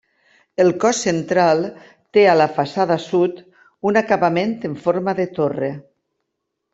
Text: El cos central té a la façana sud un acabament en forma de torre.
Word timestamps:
El 0.63 0.71
cos 0.83 1.01
central 1.07 1.59
té 2.17 2.23
a 2.31 2.33
la 2.41 2.47
façana 2.57 2.97
sud 3.05 3.37
un 3.91 4.01
acabament 4.05 4.55
en 4.71 4.77
forma 4.87 5.15
de 5.21 5.27
torre. 5.41 5.71